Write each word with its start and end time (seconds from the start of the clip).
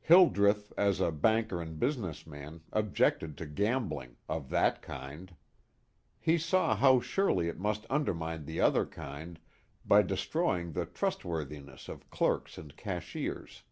Hildreth, 0.00 0.70
as 0.76 1.00
a 1.00 1.10
banker 1.10 1.62
and 1.62 1.80
business 1.80 2.26
man, 2.26 2.60
objected 2.74 3.38
to 3.38 3.46
gambling 3.46 4.18
of 4.28 4.50
that 4.50 4.82
kind. 4.82 5.34
He 6.20 6.36
saw 6.36 6.76
how 6.76 7.00
surely 7.00 7.48
it 7.48 7.58
must 7.58 7.86
undermine 7.88 8.44
the 8.44 8.60
other 8.60 8.84
kind 8.84 9.38
by 9.86 10.02
destroying 10.02 10.72
the 10.72 10.84
trustworthiness 10.84 11.88
of 11.88 12.10
clerks 12.10 12.58
and 12.58 12.76
cashiers. 12.76 13.62